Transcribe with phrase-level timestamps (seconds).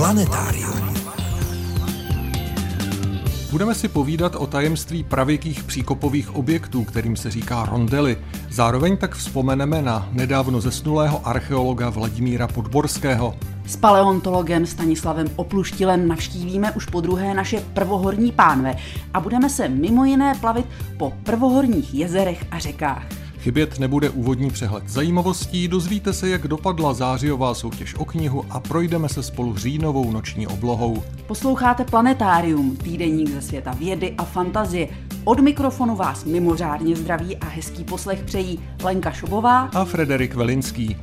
[0.00, 0.94] Planetárium.
[3.50, 8.16] Budeme si povídat o tajemství pravěkých příkopových objektů, kterým se říká rondely.
[8.50, 13.36] Zároveň tak vzpomeneme na nedávno zesnulého archeologa Vladimíra Podborského.
[13.66, 18.76] S paleontologem Stanislavem Opluštilem navštívíme už po druhé naše prvohorní pánve
[19.14, 20.66] a budeme se mimo jiné plavit
[20.98, 23.02] po prvohorních jezerech a řekách.
[23.40, 29.08] Chybět nebude úvodní přehled zajímavostí, dozvíte se, jak dopadla zářijová soutěž o knihu a projdeme
[29.08, 31.02] se spolu říjnovou noční oblohou.
[31.26, 34.88] Posloucháte Planetárium, týdeník ze světa vědy a fantazie.
[35.24, 40.96] Od mikrofonu vás mimořádně zdraví a hezký poslech přejí Lenka Šobová a Frederik Velinský.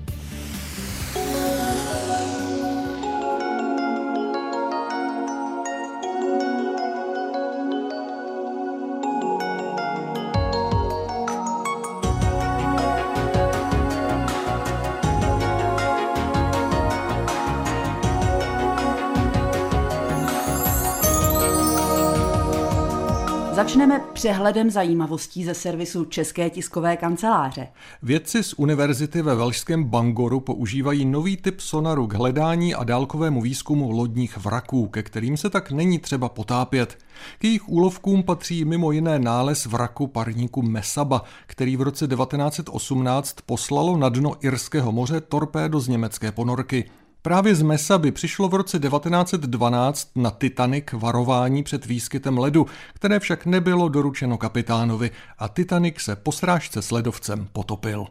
[23.68, 27.68] Začneme přehledem zajímavostí ze servisu České tiskové kanceláře.
[28.04, 33.92] Vědci z univerzity ve velšském Bangoru používají nový typ sonaru k hledání a dálkovému výzkumu
[33.92, 36.98] lodních vraků, ke kterým se tak není třeba potápět.
[37.40, 43.98] K jejich úlovkům patří mimo jiné nález vraku parníku Mesaba, který v roce 1918 poslalo
[43.98, 46.90] na dno Irského moře torpédo z německé ponorky.
[47.28, 53.20] Právě z Mesa by přišlo v roce 1912 na Titanic varování před výskytem ledu, které
[53.20, 58.08] však nebylo doručeno kapitánovi a Titanic se po srážce s ledovcem potopil.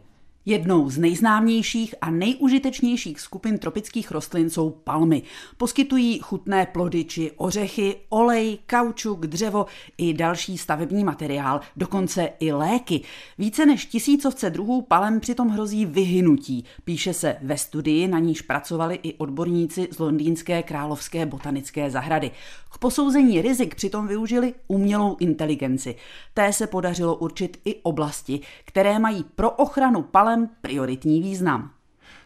[0.49, 5.21] Jednou z nejznámějších a nejužitečnějších skupin tropických rostlin jsou palmy.
[5.57, 9.65] Poskytují chutné plody či ořechy, olej, kaučuk, dřevo
[9.97, 13.01] i další stavební materiál, dokonce i léky.
[13.37, 16.65] Více než tisícovce druhů palem přitom hrozí vyhynutí.
[16.83, 22.31] Píše se ve studii, na níž pracovali i odborníci z londýnské královské botanické zahrady.
[22.71, 25.95] K posouzení rizik přitom využili umělou inteligenci.
[26.33, 31.71] Té se podařilo určit i oblasti, které mají pro ochranu palem prioritní význam.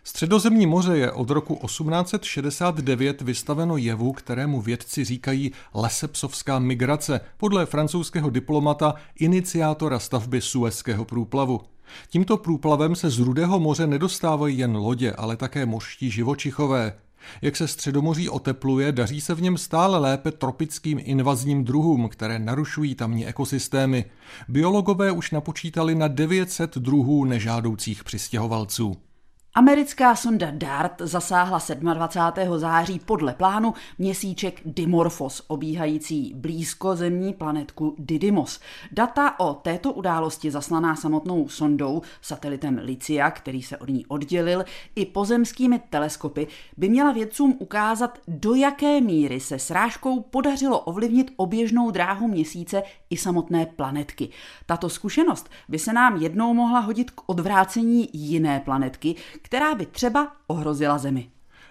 [0.04, 8.30] Středozemní moře je od roku 1869 vystaveno jevu, kterému vědci říkají lesepsovská migrace, podle francouzského
[8.30, 11.62] diplomata, iniciátora stavby Suezského průplavu.
[12.10, 16.94] Tímto průplavem se z Rudého moře nedostávají jen lodě, ale také mořští živočichové.
[17.42, 22.96] Jak se středomoří otepluje, daří se v něm stále lépe tropickým invazním druhům, které narušují
[22.96, 24.06] tamní ekosystémy.
[24.48, 29.11] Biologové už napočítali na 900 druhů nežádoucích přistěhovalců.
[29.54, 31.60] Americká sonda DART zasáhla
[31.94, 32.60] 27.
[32.60, 38.60] září podle plánu měsíček Dimorphos, obíhající blízko zemní planetku Didymos.
[38.92, 45.06] Data o této události zaslaná samotnou sondou, satelitem Licia, který se od ní oddělil, i
[45.06, 46.48] pozemskými teleskopy,
[46.78, 53.18] by měla vědcům ukázat, do jaké míry se srážkou podařilo ovlivnit oběžnou dráhu měsíce i
[53.18, 54.30] samotné planetky.
[54.66, 60.32] Tato zkušenost by se nám jednou mohla hodit k odvrácení jiné planetky, která by třeba
[60.48, 61.30] ohrozila Zemi.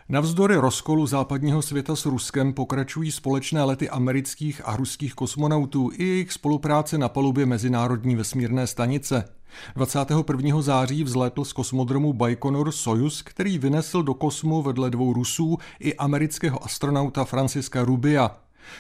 [0.09, 6.33] Navzdory rozkolu západního světa s Ruskem pokračují společné lety amerických a ruských kosmonautů i jejich
[6.33, 9.25] spolupráce na palubě Mezinárodní vesmírné stanice.
[9.77, 10.63] 21.
[10.63, 16.65] září vzlétl z kosmodromu Baikonur Soyuz, který vynesl do kosmu vedle dvou Rusů i amerického
[16.65, 18.37] astronauta Franciska Rubia.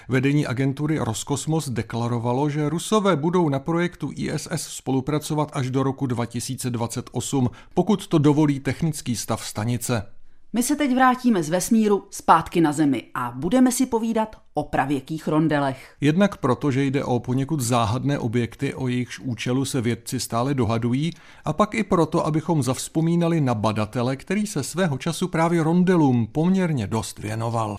[0.08, 7.50] Vedení agentury Roskosmos deklarovalo, že Rusové budou na projektu ISS spolupracovat až do roku 2028,
[7.74, 10.02] pokud to dovolí technický stav stanice.
[10.52, 15.28] My se teď vrátíme z vesmíru zpátky na Zemi a budeme si povídat o pravěkých
[15.28, 15.94] rondelech.
[16.00, 21.10] Jednak proto, že jde o poněkud záhadné objekty, o jejichž účelu se vědci stále dohadují,
[21.44, 26.86] a pak i proto, abychom zavzpomínali na badatele, který se svého času právě rondelům poměrně
[26.86, 27.76] dost věnoval.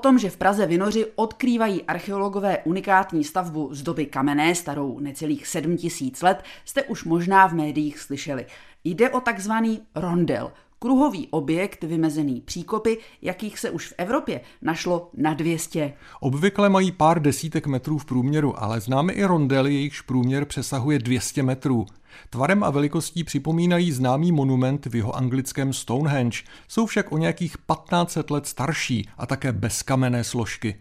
[0.00, 6.22] Tom, že v Praze Vinoři odkrývají archeologové unikátní stavbu z doby kamenné starou necelých 7000
[6.22, 8.46] let, jste už možná v médiích slyšeli.
[8.84, 10.52] Jde o takzvaný rondel,
[10.82, 15.92] kruhový objekt vymezený příkopy, jakých se už v Evropě našlo na 200.
[16.20, 21.42] Obvykle mají pár desítek metrů v průměru, ale známe i rondely, jejichž průměr přesahuje 200
[21.42, 21.86] metrů.
[22.30, 26.38] Tvarem a velikostí připomínají známý monument v jeho anglickém Stonehenge,
[26.68, 30.76] jsou však o nějakých 1500 let starší a také bez kamenné složky.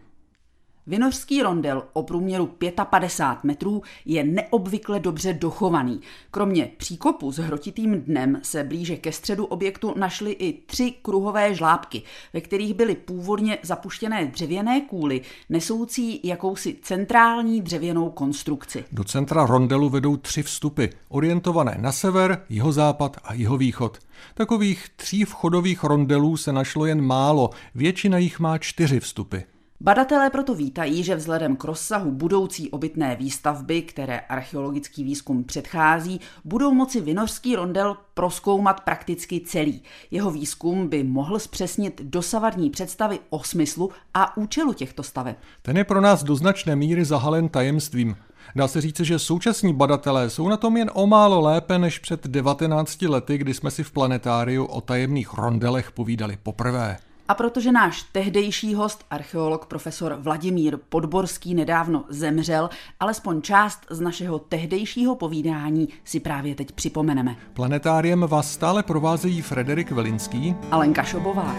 [0.88, 2.56] Vinořský rondel o průměru
[2.90, 6.02] 55 metrů je neobvykle dobře dochovaný.
[6.32, 12.02] Kromě příkopu s hrotitým dnem se blíže ke středu objektu našly i tři kruhové žlábky,
[12.34, 18.86] ve kterých byly původně zapuštěné dřevěné kůly, nesoucí jakousi centrální dřevěnou konstrukci.
[18.92, 24.00] Do centra rondelu vedou tři vstupy, orientované na sever, jihozápad a jihovýchod.
[24.34, 29.38] Takových tří vchodových rondelů se našlo jen málo, většina jich má čtyři vstupy.
[29.82, 36.74] Badatelé proto vítají, že vzhledem k rozsahu budoucí obytné výstavby, které archeologický výzkum předchází, budou
[36.74, 39.84] moci Vinořský rondel proskoumat prakticky celý.
[40.12, 45.36] Jeho výzkum by mohl zpřesnit dosavadní představy o smyslu a účelu těchto staveb.
[45.62, 48.16] Ten je pro nás do značné míry zahalen tajemstvím.
[48.56, 52.28] Dá se říct, že současní badatelé jsou na tom jen o málo lépe než před
[52.28, 56.98] 19 lety, kdy jsme si v planetáriu o tajemných rondelech povídali poprvé.
[57.30, 64.40] A protože náš tehdejší host, archeolog profesor Vladimír Podborský, nedávno zemřel, alespoň část z našeho
[64.40, 67.36] tehdejšího povídání si právě teď připomeneme.
[67.54, 71.56] Planetáriem vás stále provázejí Frederik Velinský a Lenka Šobová.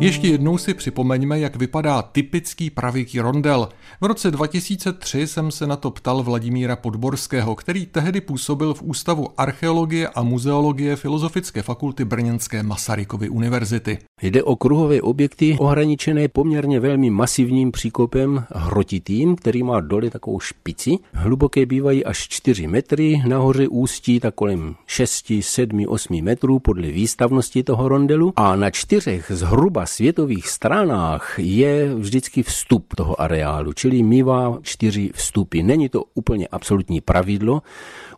[0.00, 3.68] Ještě jednou si připomeňme, jak vypadá typický pravěký rondel.
[4.00, 9.28] V roce 2003 jsem se na to ptal Vladimíra Podborského, který tehdy působil v Ústavu
[9.36, 13.98] archeologie a muzeologie Filozofické fakulty Brněnské Masarykovy univerzity.
[14.22, 20.96] Jde o kruhové objekty ohraničené poměrně velmi masivním příkopem hrotitým, který má dole takovou špici.
[21.12, 27.62] Hluboké bývají až 4 metry, nahoře ústí tak kolem 6, 7, 8 metrů podle výstavnosti
[27.62, 34.58] toho rondelu a na čtyřech zhruba světových stranách je vždycky vstup toho areálu, čili mývá
[34.62, 35.62] čtyři vstupy.
[35.62, 37.62] Není to úplně absolutní pravidlo,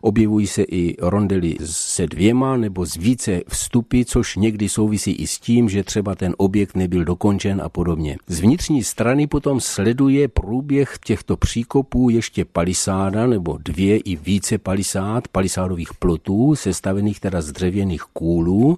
[0.01, 5.39] objevují se i rondely se dvěma nebo z více vstupy, což někdy souvisí i s
[5.39, 8.17] tím, že třeba ten objekt nebyl dokončen a podobně.
[8.27, 15.27] Z vnitřní strany potom sleduje průběh těchto příkopů ještě palisáda nebo dvě i více palisád,
[15.27, 18.77] palisádových plotů, sestavených teda z dřevěných kůlů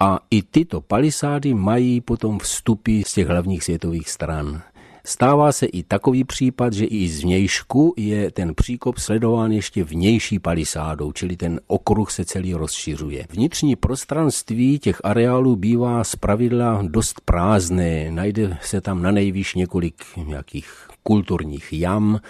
[0.00, 4.62] a i tyto palisády mají potom vstupy z těch hlavních světových stran.
[5.04, 10.38] Stává se i takový případ, že i z vnějšku je ten příkop sledován ještě vnější
[10.38, 13.26] palisádou, čili ten okruh se celý rozšiřuje.
[13.30, 20.88] Vnitřní prostranství těch areálů bývá zpravidla dost prázdné, najde se tam na nejvýš několik nějakých
[21.02, 22.20] kulturních jam,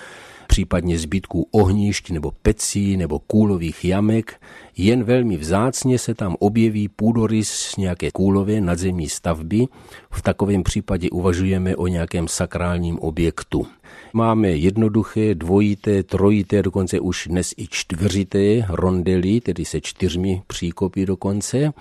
[0.47, 4.41] případně zbytků ohnišť nebo pecí nebo kůlových jamek,
[4.79, 9.67] jen velmi vzácně se tam objeví půdorys nějaké kůlové nadzemní stavby.
[10.11, 13.67] V takovém případě uvažujeme o nějakém sakrálním objektu.
[14.13, 21.73] Máme jednoduché, dvojité, trojité, dokonce už dnes i čtveřité rondely, tedy se čtyřmi příkopy dokonce.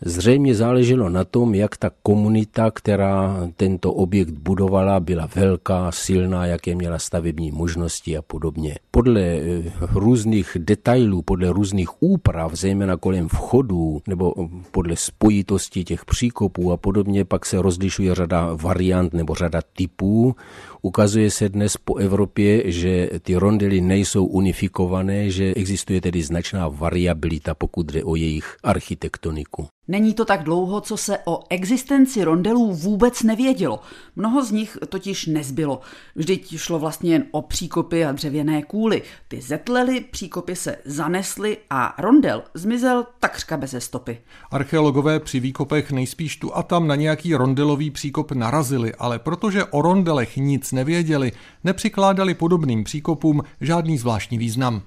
[0.00, 6.74] Zřejmě záleželo na tom, jak ta komunita, která tento objekt budovala, byla velká, silná, jaké
[6.74, 8.78] měla stavební možnosti a podobně.
[8.90, 9.62] Podle eh,
[9.92, 14.34] různých detailů, podle různých úprav, zejména kolem vchodů nebo
[14.70, 20.36] podle spojitosti těch příkopů a podobně, pak se rozlišuje řada variant nebo řada typů.
[20.82, 27.54] Ukazuje se dnes po Evropě, že ty rondely nejsou unifikované, že existuje tedy značná variabilita,
[27.54, 29.73] pokud jde o jejich architektoniku.
[29.88, 33.80] Není to tak dlouho, co se o existenci rondelů vůbec nevědělo.
[34.16, 35.80] Mnoho z nich totiž nezbylo.
[36.14, 39.02] Vždyť šlo vlastně jen o příkopy a dřevěné kůly.
[39.28, 44.18] Ty zetlely, příkopy se zanesly a rondel zmizel takřka bez stopy.
[44.50, 49.82] Archeologové při výkopech nejspíš tu a tam na nějaký rondelový příkop narazili, ale protože o
[49.82, 51.32] rondelech nic nevěděli,
[51.64, 54.82] nepřikládali podobným příkopům žádný zvláštní význam.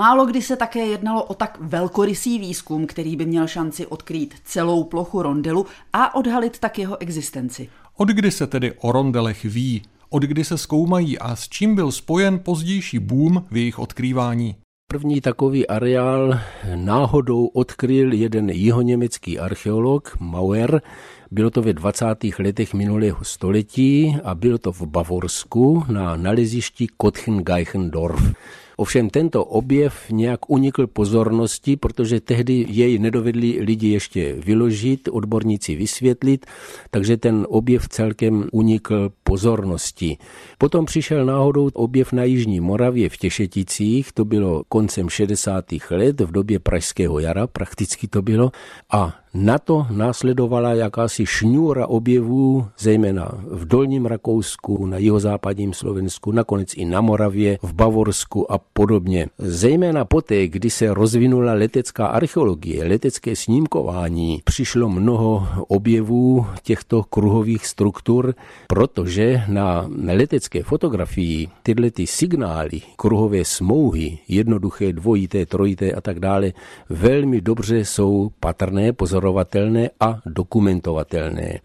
[0.00, 4.84] Málo kdy se také jednalo o tak velkorysý výzkum, který by měl šanci odkrýt celou
[4.84, 7.68] plochu rondelu a odhalit tak jeho existenci.
[7.96, 9.82] Od kdy se tedy o rondelech ví?
[10.10, 14.56] Od kdy se zkoumají a s čím byl spojen pozdější boom v jejich odkrývání?
[14.86, 16.40] První takový areál
[16.74, 20.82] náhodou odkryl jeden jihoněmecký archeolog Mauer.
[21.30, 22.06] Bylo to ve 20.
[22.38, 28.34] letech minulého století a bylo to v Bavorsku na nalezišti Kotchen-Geichendorf.
[28.80, 36.46] Ovšem tento objev nějak unikl pozornosti, protože tehdy jej nedovedli lidi ještě vyložit, odborníci vysvětlit,
[36.90, 40.16] takže ten objev celkem unikl pozornosti.
[40.58, 45.64] Potom přišel náhodou objev na Jižní Moravě v Těšeticích, to bylo koncem 60.
[45.90, 48.50] let, v době Pražského jara prakticky to bylo,
[48.92, 56.74] a na to následovala jakási šňůra objevů, zejména v Dolním Rakousku, na jihozápadním Slovensku, nakonec
[56.74, 59.26] i na Moravě, v Bavorsku a podobně.
[59.38, 68.34] Zejména poté, kdy se rozvinula letecká archeologie, letecké snímkování, přišlo mnoho objevů těchto kruhových struktur,
[68.66, 76.52] protože na letecké fotografii tyhle ty signály, kruhové smouhy, jednoduché, dvojité, trojité a tak dále,
[76.88, 81.60] velmi dobře jsou patrné, pozorovatelné a dokumentovatelné.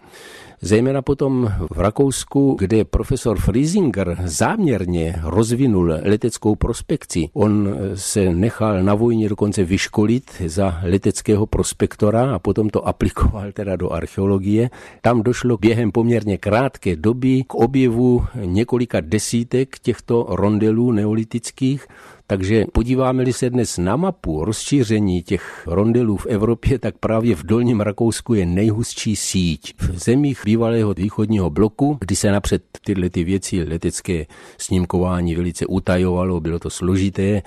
[0.61, 7.29] Zejména potom v Rakousku, kde profesor Friesinger záměrně rozvinul leteckou prospekci.
[7.33, 13.75] On se nechal na vojně dokonce vyškolit za leteckého prospektora a potom to aplikoval teda
[13.75, 14.69] do archeologie.
[15.01, 21.87] Tam došlo během poměrně krátké doby k objevu několika desítek těchto rondelů neolitických
[22.27, 27.81] takže podíváme-li se dnes na mapu rozšíření těch rondelů v Evropě, tak právě v Dolním
[27.81, 29.73] Rakousku je nejhustší síť.
[29.81, 34.25] V zemích bývalého východního bloku, kdy se napřed tyhle ty věci letecké
[34.57, 37.41] snímkování velice utajovalo, bylo to složité,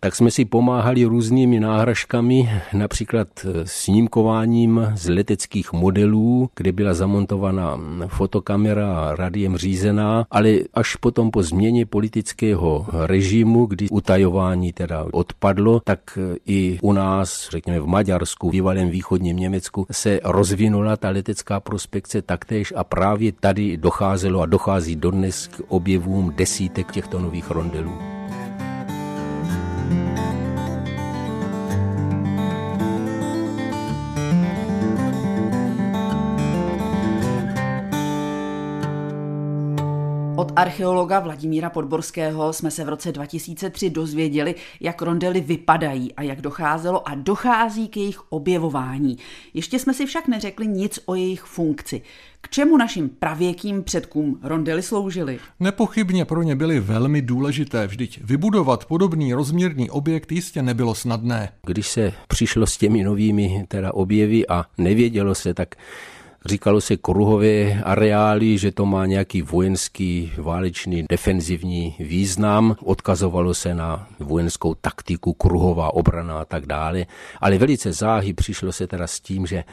[0.00, 3.28] tak jsme si pomáhali různými náhražkami, například
[3.64, 11.86] snímkováním z leteckých modelů, kde byla zamontovaná fotokamera radiem řízená, ale až potom po změně
[11.86, 18.88] politického režimu, kdy utajování teda odpadlo, tak i u nás, řekněme v Maďarsku, v bývalém
[18.88, 25.46] východním Německu, se rozvinula ta letecká prospekce taktéž a právě tady docházelo a dochází dodnes
[25.46, 27.92] k objevům desítek těchto nových rondelů.
[29.88, 30.25] Thank you.
[40.36, 46.40] Od archeologa Vladimíra Podborského jsme se v roce 2003 dozvěděli, jak rondely vypadají a jak
[46.40, 49.18] docházelo a dochází k jejich objevování.
[49.54, 52.02] Ještě jsme si však neřekli nic o jejich funkci.
[52.40, 55.38] K čemu našim pravěkým předkům rondely sloužily?
[55.60, 61.48] Nepochybně pro ně byly velmi důležité, vždyť vybudovat podobný rozměrný objekt jistě nebylo snadné.
[61.66, 65.74] Když se přišlo s těmi novými teda objevy a nevědělo se, tak
[66.46, 72.76] Říkalo se kruhové areály, že to má nějaký vojenský, válečný, defenzivní význam.
[72.84, 77.06] Odkazovalo se na vojenskou taktiku, kruhová obrana a tak dále.
[77.40, 79.64] Ale velice záhy přišlo se teda s tím, že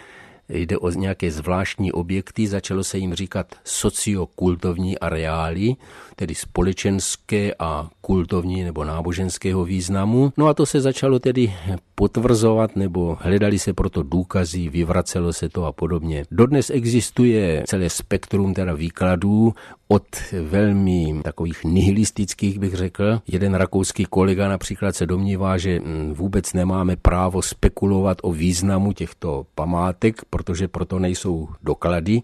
[0.60, 5.76] jde o nějaké zvláštní objekty, začalo se jim říkat sociokultovní areály,
[6.16, 10.34] tedy společenské a kultovní nebo náboženského významu.
[10.38, 11.54] No a to se začalo tedy
[11.96, 16.26] potvrzovat, nebo hledali se proto důkazy, vyvracelo se to a podobně.
[16.32, 19.54] Dodnes existuje celé spektrum teda výkladů
[19.88, 20.04] od
[20.42, 23.22] velmi takových nihilistických, bych řekl.
[23.28, 29.46] Jeden rakouský kolega například se domnívá, že mm, vůbec nemáme právo spekulovat o významu těchto
[29.56, 32.22] památek, protože proto nejsou doklady.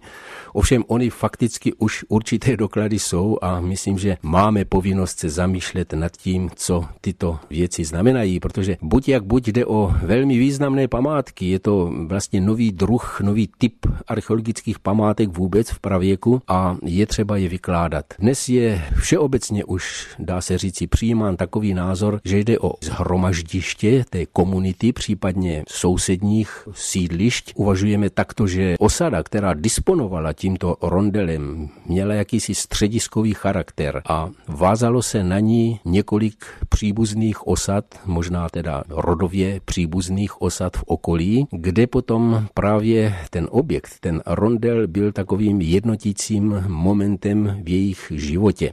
[0.54, 6.12] Ovšem oni fakticky už určité doklady jsou a myslím, že máme povinnost se zamýšlet nad
[6.12, 11.60] tím, co tyto věci znamenají, protože buď jak buď jde o velmi významné památky, je
[11.60, 13.74] to vlastně nový druh, nový typ
[14.08, 18.06] archeologických památek vůbec v pravěku a je třeba je vykládat.
[18.20, 24.26] Dnes je všeobecně už, dá se říci, přijímán takový názor, že jde o zhromaždiště té
[24.26, 27.52] komunity, případně sousedních sídlišť.
[27.56, 35.24] Uvažujeme takto, že osada, která disponovala tímto rondelem, měla jakýsi střediskový charakter a vázalo se
[35.24, 43.16] na ní několik příbuzných osad, možná teda rodově příbuzných osad v okolí, kde potom právě
[43.30, 48.72] ten objekt, ten rondel byl takovým jednotícím momentem v jejich životě.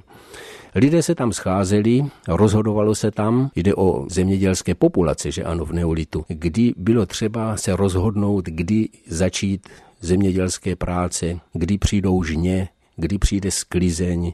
[0.76, 6.24] Lidé se tam scházeli, rozhodovalo se tam, jde o zemědělské populace, že ano, v neolitu,
[6.28, 9.68] kdy bylo třeba se rozhodnout, kdy začít
[10.00, 14.32] zemědělské práce, kdy přijdou žně, kdy přijde sklizeň,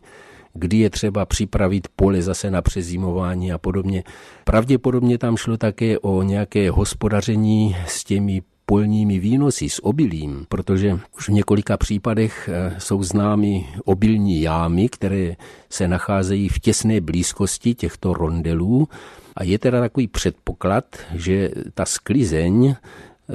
[0.55, 4.05] kdy je třeba připravit pole zase na přezimování a podobně.
[4.45, 11.29] Pravděpodobně tam šlo také o nějaké hospodaření s těmi polními výnosy s obilím, protože už
[11.29, 15.37] v několika případech eh, jsou známy obilní jámy, které
[15.71, 18.89] se nacházejí v těsné blízkosti těchto rondelů
[19.37, 22.75] a je teda takový předpoklad, že ta sklizeň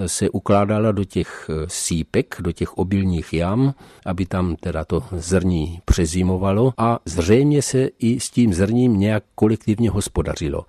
[0.06, 3.74] se ukládala do těch eh, sípek, do těch obilních jam,
[4.06, 9.90] aby tam teda to zrní přezimovalo a zřejmě se i s tím zrním nějak kolektivně
[9.90, 10.66] hospodařilo.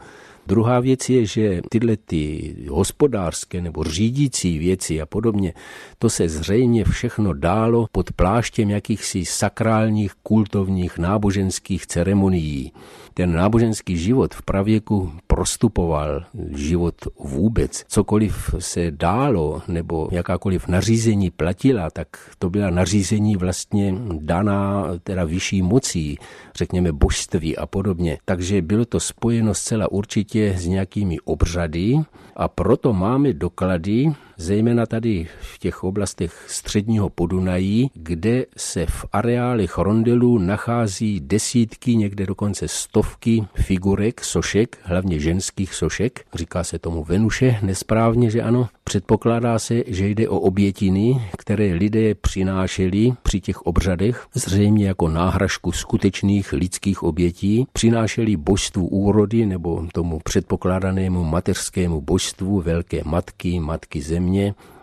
[0.49, 5.53] Druhá věc je, že tyhle ty hospodářské nebo řídící věci a podobně,
[5.99, 12.73] to se zřejmě všechno dálo pod pláštěm jakýchsi sakrálních, kultovních, náboženských ceremonií
[13.19, 16.23] ten náboženský život v pravěku prostupoval,
[16.55, 22.09] život vůbec, cokoliv se dálo, nebo jakákoliv nařízení platila, tak
[22.39, 26.19] to byla nařízení vlastně daná teda vyšší mocí,
[26.55, 28.19] řekněme božství a podobně.
[28.25, 31.99] Takže bylo to spojeno zcela určitě s nějakými obřady
[32.37, 39.79] a proto máme doklady, zejména tady v těch oblastech středního Podunají, kde se v areálech
[39.79, 46.25] rondelů nachází desítky, někde dokonce stovky figurek, sošek, hlavně ženských sošek.
[46.35, 48.69] Říká se tomu Venuše, nesprávně, že ano.
[48.85, 55.73] Předpokládá se, že jde o obětiny, které lidé přinášeli při těch obřadech, zřejmě jako náhražku
[55.73, 64.28] skutečných lidských obětí, přinášeli božstvu úrody nebo tomu předpokládanému mateřskému božstvu velké matky, matky země,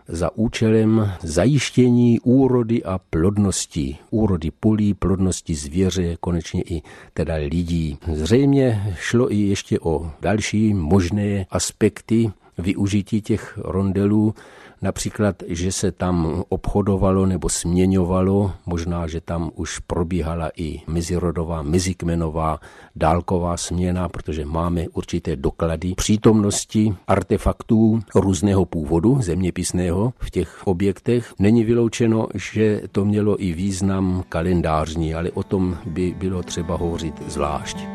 [0.07, 3.97] za účelem zajištění úrody a plodnosti.
[4.09, 6.81] Úrody polí, plodnosti zvěře, konečně i
[7.13, 7.97] teda lidí.
[8.13, 14.35] Zřejmě šlo i ještě o další možné aspekty využití těch rondelů,
[14.82, 22.60] například, že se tam obchodovalo nebo směňovalo, možná, že tam už probíhala i mezirodová, mezikmenová
[22.96, 31.34] dálková směna, protože máme určité doklady přítomnosti artefaktů různého původu zeměpisného v těch objektech.
[31.39, 37.22] Není vyloučeno, že to mělo i význam kalendářní, ale o tom by bylo třeba hovořit
[37.27, 37.94] zvlášť.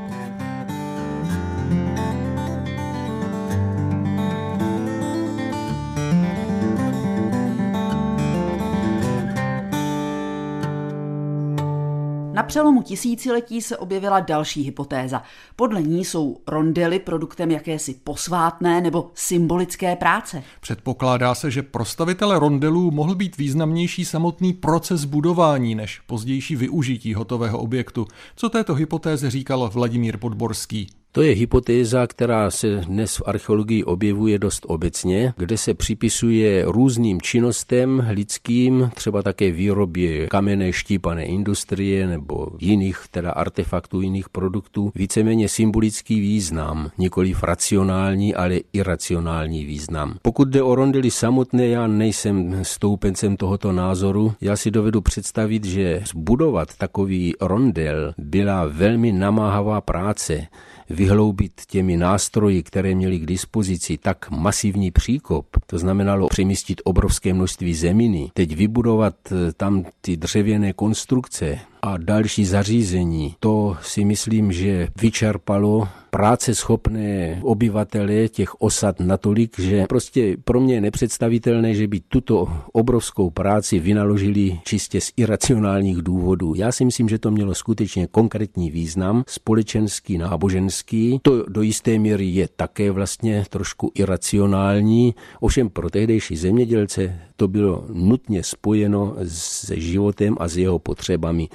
[12.50, 15.22] Přelomu tisíciletí se objevila další hypotéza.
[15.56, 20.42] Podle ní jsou rondely produktem jakési posvátné nebo symbolické práce.
[20.60, 27.14] Předpokládá se, že pro stavitele rondelů mohl být významnější samotný proces budování než pozdější využití
[27.14, 28.06] hotového objektu.
[28.36, 30.99] Co této hypotéze říkal Vladimír Podborský?
[31.12, 37.20] To je hypotéza, která se dnes v archeologii objevuje dost obecně, kde se připisuje různým
[37.20, 45.48] činnostem lidským, třeba také výrobě kamenné štípané industrie nebo jiných teda artefaktů, jiných produktů, víceméně
[45.48, 50.14] symbolický význam, nikoli racionální, ale iracionální význam.
[50.22, 54.32] Pokud jde o rondely samotné, já nejsem stoupencem tohoto názoru.
[54.40, 60.46] Já si dovedu představit, že zbudovat takový rondel byla velmi namáhavá práce
[60.90, 67.74] vyhloubit těmi nástroji, které měli k dispozici, tak masivní příkop, to znamenalo přemístit obrovské množství
[67.74, 73.34] zeminy, teď vybudovat eh, tam ty dřevěné konstrukce, a další zařízení.
[73.40, 80.74] To si myslím, že vyčerpalo práce schopné obyvatele těch osad natolik, že prostě pro mě
[80.74, 86.54] je nepředstavitelné, že by tuto obrovskou práci vynaložili čistě z iracionálních důvodů.
[86.56, 91.18] Já si myslím, že to mělo skutečně konkrétní význam, společenský, náboženský.
[91.22, 97.84] To do jisté míry je také vlastně trošku iracionální, ovšem pro tehdejší zemědělce to bylo
[97.92, 101.48] nutně spojeno se životem a s jeho potřebami.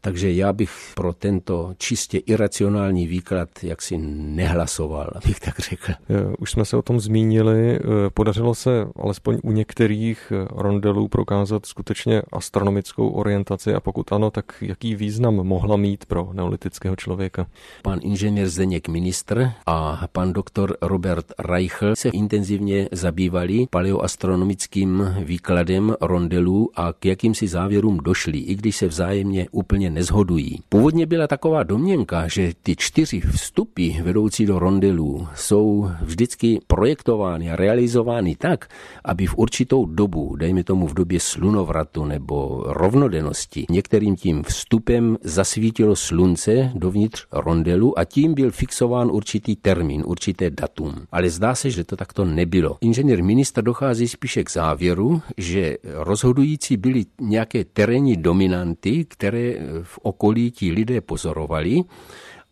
[0.00, 5.92] Takže já bych pro tento čistě iracionální výklad jaksi nehlasoval, abych tak řekl.
[6.38, 7.76] Už jsme se o tom zmínili.
[7.76, 7.80] E,
[8.14, 14.44] podařilo se alespoň u některých e, rondelů prokázat skutečně astronomickou orientaci a pokud ano, tak
[14.60, 17.46] jaký význam mohla mít pro neolitického člověka?
[17.82, 26.70] Pan inženýr Zdeněk Ministr a pan doktor Robert Reichl se intenzivně zabývali paleoastronomickým výkladem rondelů
[26.74, 30.58] a k jakýmsi závěrům došli, i když se vzájemně úplně úplně nezhodují.
[30.68, 37.56] Původně byla taková domněnka, že ty čtyři vstupy vedoucí do rondelů jsou vždycky projektovány a
[37.56, 38.68] realizovány tak,
[39.04, 45.96] aby v určitou dobu, dejme tomu v době slunovratu nebo rovnodennosti, některým tím vstupem zasvítilo
[45.96, 50.94] slunce dovnitř rondelu a tím byl fixován určitý termín, určité datum.
[51.12, 52.78] Ale zdá se, že to takto nebylo.
[52.80, 60.50] Inženýr ministr dochází spíše k závěru, že rozhodující byly nějaké terénní dominanty, které v okolí
[60.50, 61.82] ti lidé pozorovali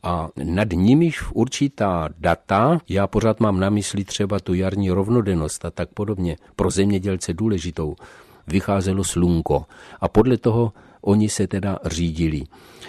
[0.02, 5.64] a nad nimiž v určitá data, já pořád mám na mysli třeba tu jarní rovnodennost
[5.64, 7.96] a tak podobně, pro zemědělce důležitou,
[8.46, 9.64] vycházelo slunko
[10.00, 12.42] a podle toho oni se teda řídili.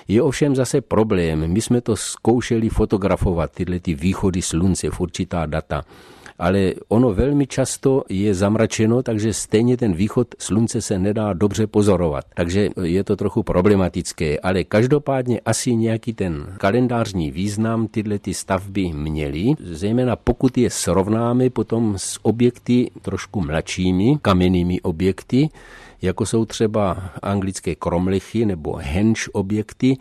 [0.08, 5.46] Je ovšem zase problém, my jsme to zkoušeli fotografovat, tyhle ty východy slunce v určitá
[5.46, 5.84] data
[6.40, 12.26] ale ono velmi často je zamračeno, takže stejně ten východ slunce se nedá dobře pozorovat.
[12.36, 18.94] Takže je to trochu problematické, ale každopádně asi nějaký ten kalendářní význam tyhle ty stavby
[18.94, 25.50] měly, zejména pokud je srovnáme potom s objekty trošku mladšími, kamennými objekty,
[26.02, 29.98] jako jsou třeba anglické kromlichy nebo hench objekty,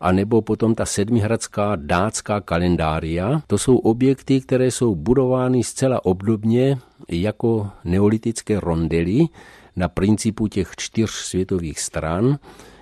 [0.00, 3.42] a nebo potom ta sedmihradská dátská kalendária.
[3.46, 9.28] To jsou objekty, které jsou budovány zcela obdobně jako neolitické rondely
[9.76, 12.38] na principu těch čtyř světových stran,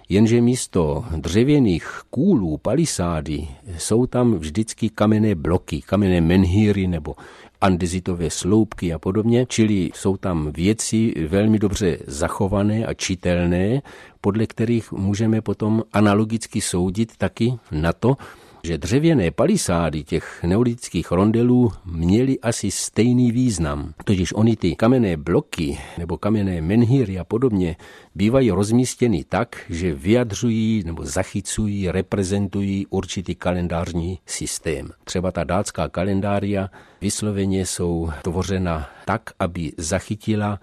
[0.09, 7.15] jenže místo dřevěných kůlů, palisády, jsou tam vždycky kamenné bloky, kamenné menhýry nebo
[7.61, 13.83] andezitové sloupky a podobně, čili jsou tam věci velmi dobře zachované a čitelné,
[14.21, 18.17] podle kterých můžeme potom analogicky soudit taky na to,
[18.63, 23.95] že dřevěné palisády těch neolitických rondelů měly asi stejný význam.
[24.05, 27.77] Totiž oni ty kamenné bloky nebo kamenné menhýry a podobně
[28.15, 34.91] bývají rozmístěny tak, že vyjadřují nebo zachycují, reprezentují určitý kalendářní systém.
[35.05, 40.61] Třeba ta dátská kalendária vysloveně jsou tvořena tak, aby zachytila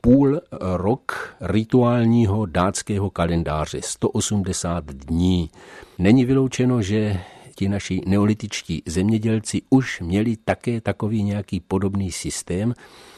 [0.00, 5.50] půl rok rituálního dátského kalendáře, 180 dní.
[5.98, 7.20] Není vyloučeno, že
[7.58, 12.74] ti naši neolitičtí zemědělci už měli také takový nějaký podobný systém,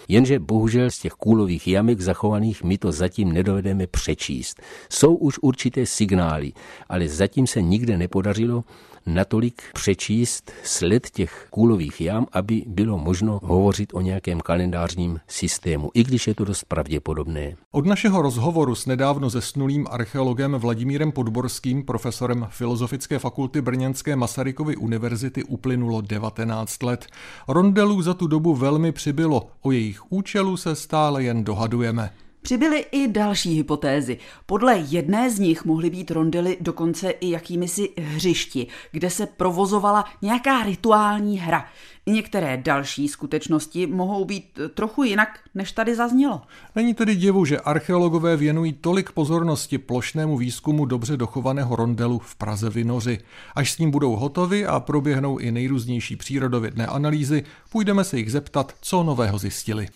[0.09, 4.61] jenže bohužel z těch kůlových jamek zachovaných my to zatím nedovedeme přečíst.
[4.88, 6.53] Jsou už určité signály,
[6.88, 8.64] ale zatím se nikde nepodařilo
[9.06, 16.04] natolik přečíst sled těch kůlových jam, aby bylo možno hovořit o nějakém kalendářním systému, i
[16.04, 17.56] když je to dost pravděpodobné.
[17.72, 25.44] Od našeho rozhovoru s nedávno zesnulým archeologem Vladimírem Podborským, profesorem Filozofické fakulty Brněnské Masarykovy univerzity,
[25.44, 27.06] uplynulo 19 let.
[27.48, 32.10] Rondelů za tu dobu velmi přibylo, o jejich účelu se stále jen dohadujeme.
[32.42, 34.18] Přibyly i další hypotézy.
[34.46, 40.62] Podle jedné z nich mohly být rondely dokonce i jakýmisi hřišti, kde se provozovala nějaká
[40.62, 41.66] rituální hra.
[42.07, 46.42] I některé další skutečnosti mohou být trochu jinak, než tady zaznělo.
[46.76, 52.70] Není tedy divu, že archeologové věnují tolik pozornosti plošnému výzkumu dobře dochovaného rondelu v Praze
[52.70, 53.18] Vinoři.
[53.55, 58.74] Až s ním budou hotovi a proběhnou i nejrůznější přírodovědné analýzy, půjdeme se jich zeptat,
[58.81, 59.88] co nového zjistili.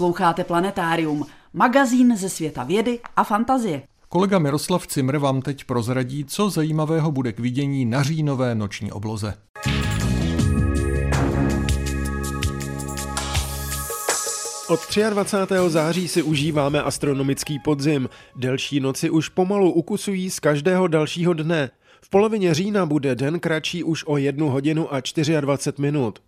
[0.00, 3.82] Posloucháte Planetárium, magazín ze světa vědy a fantazie.
[4.08, 9.34] Kolega Miroslav Cimr vám teď prozradí, co zajímavého bude k vidění na říjnové noční obloze.
[14.68, 15.54] Od 23.
[15.68, 18.08] září si užíváme astronomický podzim.
[18.36, 21.70] Delší noci už pomalu ukusují z každého dalšího dne.
[22.02, 25.00] V polovině října bude den kratší už o 1 hodinu a
[25.40, 26.18] 24 minut.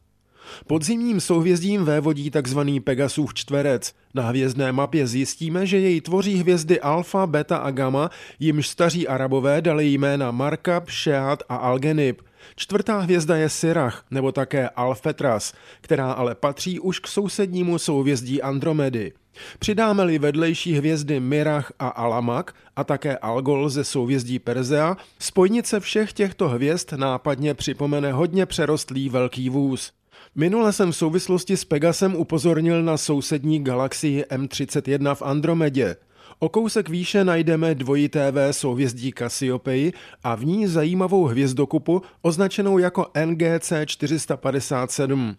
[0.67, 2.61] Podzimním souhvězdím vévodí tzv.
[2.85, 3.95] Pegasův čtverec.
[4.15, 9.63] Na hvězdné mapě zjistíme, že jej tvoří hvězdy Alfa, Beta a Gamma, jimž staří arabové
[9.63, 12.23] dali jména Markab, Sheat a Algenib.
[12.57, 19.13] Čtvrtá hvězda je Sirach, nebo také Alfetras, která ale patří už k sousednímu souhvězdí Andromedy.
[19.59, 26.49] Přidáme-li vedlejší hvězdy Mirach a Alamak a také Algol ze souhvězdí Persea, spojnice všech těchto
[26.49, 29.93] hvězd nápadně připomene hodně přerostlý velký vůz.
[30.35, 35.97] Minule jsem v souvislosti s Pegasem upozornil na sousední galaxii M31 v Andromedě.
[36.39, 39.93] O kousek výše najdeme dvojité V souhvězdí Cassiopeii
[40.25, 45.37] a v ní zajímavou hvězdokupu označenou jako NGC 457.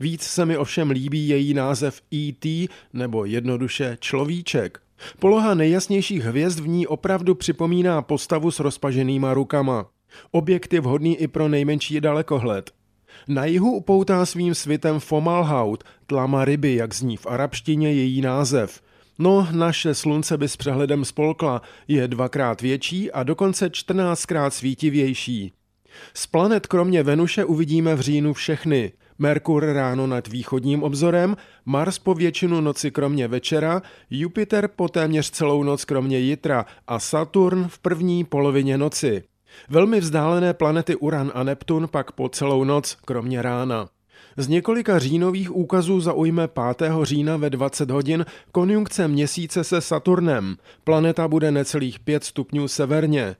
[0.00, 4.80] Víc se mi ovšem líbí její název ET nebo jednoduše Človíček.
[5.18, 9.86] Poloha nejjasnějších hvězd v ní opravdu připomíná postavu s rozpaženýma rukama.
[10.30, 12.83] Objekt je vhodný i pro nejmenší dalekohled.
[13.28, 18.80] Na jihu upoutá svým svitem Fomalhaut, tlama ryby, jak zní v arabštině její název.
[19.18, 25.52] No, naše slunce by s přehledem spolkla, je dvakrát větší a dokonce čtrnáctkrát svítivější.
[26.14, 28.92] Z planet kromě Venuše uvidíme v říjnu všechny.
[29.18, 35.62] Merkur ráno nad východním obzorem, Mars po většinu noci kromě večera, Jupiter po téměř celou
[35.62, 39.22] noc kromě Jitra a Saturn v první polovině noci.
[39.68, 43.88] Velmi vzdálené planety Uran a Neptun pak po celou noc, kromě rána.
[44.36, 46.92] Z několika říjnových úkazů zaujme 5.
[47.02, 50.56] října ve 20 hodin konjunkce měsíce se Saturnem.
[50.84, 53.36] Planeta bude necelých 5 stupňů severně.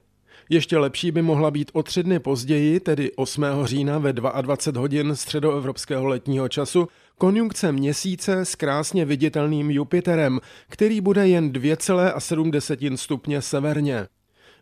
[0.51, 3.45] Ještě lepší by mohla být o tři dny později, tedy 8.
[3.65, 11.29] října ve 22 hodin středoevropského letního času, konjunkce měsíce s krásně viditelným Jupiterem, který bude
[11.29, 14.07] jen 2,7 stupně severně.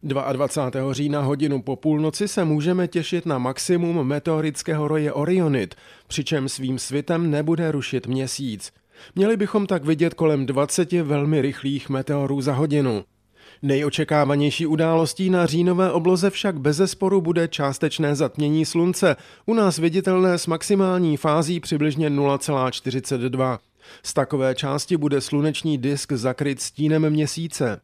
[0.03, 0.93] 22.
[0.93, 5.75] října hodinu po půlnoci se můžeme těšit na maximum meteorického roje Orionit,
[6.07, 8.73] přičem svým svitem nebude rušit měsíc.
[9.15, 13.05] Měli bychom tak vidět kolem 20 velmi rychlých meteorů za hodinu.
[13.62, 20.47] Nejočekávanější událostí na říjnové obloze však bezesporu bude částečné zatmění slunce, u nás viditelné s
[20.47, 23.59] maximální fází přibližně 0,42.
[24.03, 27.81] Z takové části bude sluneční disk zakryt stínem měsíce.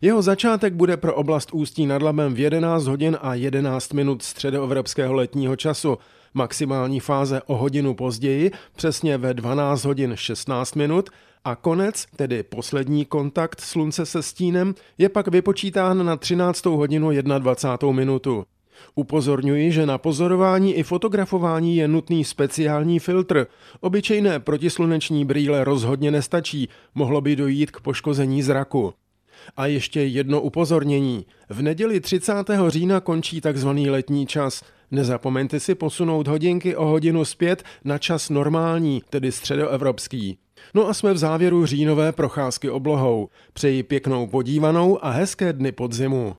[0.00, 5.14] Jeho začátek bude pro oblast Ústí nad Labem v 11 hodin a 11 minut středoevropského
[5.14, 5.98] letního času,
[6.34, 11.10] maximální fáze o hodinu později, přesně ve 12 hodin 16 minut
[11.44, 16.66] a konec, tedy poslední kontakt slunce se stínem, je pak vypočítán na 13.
[16.66, 17.92] hodinu 21.
[17.92, 18.44] minutu.
[18.94, 23.46] Upozorňuji, že na pozorování i fotografování je nutný speciální filtr.
[23.80, 28.94] Obyčejné protisluneční brýle rozhodně nestačí, mohlo by dojít k poškození zraku.
[29.56, 31.26] A ještě jedno upozornění.
[31.48, 32.32] V neděli 30.
[32.68, 33.68] října končí tzv.
[33.68, 34.62] letní čas.
[34.90, 40.38] Nezapomeňte si posunout hodinky o hodinu zpět na čas normální, tedy středoevropský.
[40.74, 43.28] No a jsme v závěru říjnové procházky oblohou.
[43.52, 46.36] Přeji pěknou podívanou a hezké dny podzimu.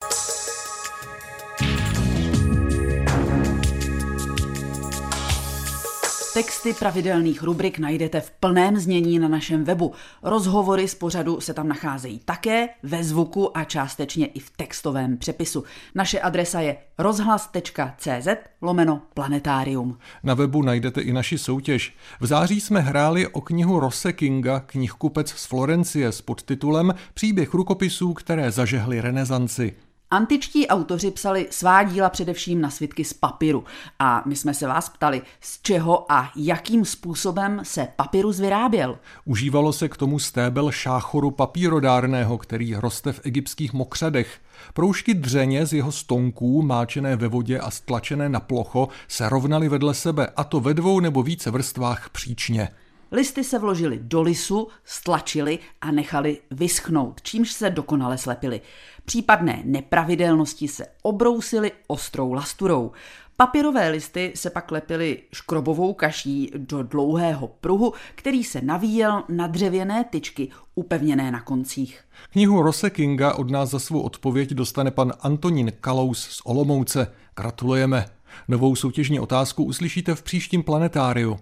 [6.40, 9.94] Texty pravidelných rubrik najdete v plném znění na našem webu.
[10.24, 15.64] Rozhovory z pořadu se tam nacházejí také ve zvuku a částečně i v textovém přepisu.
[15.96, 18.28] Naše adresa je rozhlas.cz
[18.62, 19.98] lomeno planetárium.
[20.24, 21.96] Na webu najdete i naši soutěž.
[22.20, 28.14] V září jsme hráli o knihu Rosse Kinga, knihkupec z Florencie s podtitulem Příběh rukopisů,
[28.14, 29.76] které zažehly renesanci.
[30.12, 33.64] Antičtí autoři psali svá díla především na svitky z papíru
[34.00, 39.00] a my jsme se vás ptali, z čeho a jakým způsobem se papyrus vyráběl.
[39.26, 44.40] Užívalo se k tomu stébel šáchoru papírodárného, který roste v egyptských mokřadech.
[44.74, 49.94] Proužky dřeně z jeho stonků, máčené ve vodě a stlačené na plocho, se rovnaly vedle
[49.94, 52.70] sebe, a to ve dvou nebo více vrstvách příčně.
[53.12, 58.62] Listy se vložily do lisu, stlačili a nechali vyschnout, čímž se dokonale slepily.
[59.06, 62.92] Případné nepravidelnosti se obrousily ostrou lasturou.
[63.38, 70.04] Papírové listy se pak lepily škrobovou kaší do dlouhého pruhu, který se navíjel na dřevěné
[70.04, 72.02] tyčky upevněné na koncích.
[72.32, 77.14] Knihu Rose Kinga od nás za svou odpověď dostane pan Antonín Kalous z Olomouce.
[77.36, 78.06] Gratulujeme.
[78.48, 81.40] Novou soutěžní otázku uslyšíte v příštím planetáriu.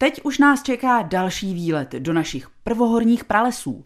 [0.00, 3.84] Teď už nás čeká další výlet do našich prvohorních pralesů.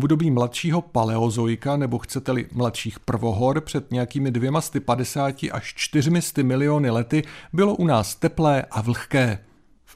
[0.00, 7.74] Období mladšího paleozoika, nebo chcete-li mladších prvohor před nějakými 250 až 400 miliony lety, bylo
[7.74, 9.38] u nás teplé a vlhké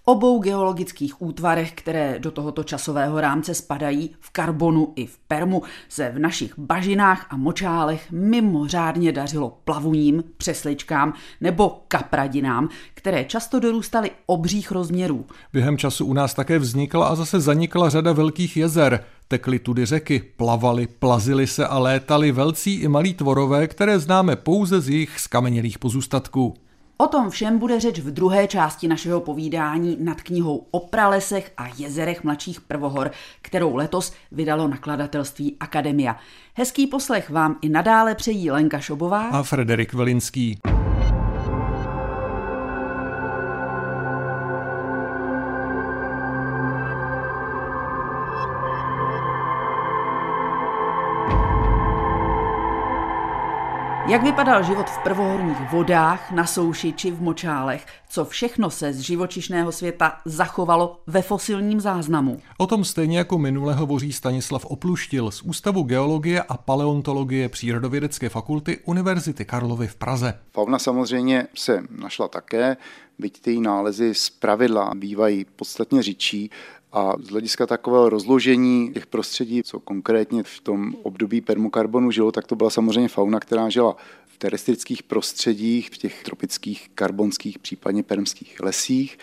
[0.05, 6.11] obou geologických útvarech, které do tohoto časového rámce spadají, v karbonu i v permu, se
[6.15, 14.71] v našich bažinách a močálech mimořádně dařilo plavuním, přesličkám nebo kapradinám, které často dorůstaly obřích
[14.71, 15.27] rozměrů.
[15.53, 19.05] Během času u nás také vznikla a zase zanikla řada velkých jezer.
[19.29, 24.81] Tekly tudy řeky, plavali, plazili se a létali velcí i malí tvorové, které známe pouze
[24.81, 26.55] z jejich skamenělých pozůstatků.
[26.97, 31.67] O tom všem bude řeč v druhé části našeho povídání nad knihou o pralesech a
[31.77, 33.11] jezerech mladších prvohor,
[33.43, 36.17] kterou letos vydalo nakladatelství Akademia.
[36.55, 40.59] Hezký poslech vám i nadále přejí Lenka Šobová a Frederik Velinský.
[54.09, 57.87] Jak vypadal život v prvohorních vodách, na souši či v močálech?
[58.09, 62.41] Co všechno se z živočišného světa zachovalo ve fosilním záznamu?
[62.59, 68.79] O tom stejně jako minule hovoří Stanislav Opluštil z Ústavu geologie a paleontologie Přírodovědecké fakulty
[68.85, 70.39] Univerzity Karlovy v Praze.
[70.53, 72.77] Fauna samozřejmě se našla také,
[73.19, 76.51] byť ty nálezy z pravidla bývají podstatně řidší,
[76.95, 82.47] a z hlediska takového rozložení těch prostředí, co konkrétně v tom období permokarbonu žilo, tak
[82.47, 83.97] to byla samozřejmě fauna, která žila
[84.39, 89.19] terestrických prostředích, v těch tropických, karbonských, případně permských lesích